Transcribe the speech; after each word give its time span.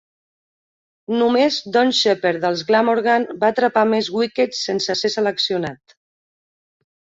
Només 1.21 1.57
Don 1.75 1.93
Shepherd 1.97 2.41
dels 2.47 2.65
Glamorgan 2.71 3.29
va 3.45 3.53
atrapar 3.57 3.85
més 3.93 4.11
wickets 4.17 4.65
sense 4.71 4.99
ser 5.05 5.15
seleccionat. 5.19 5.99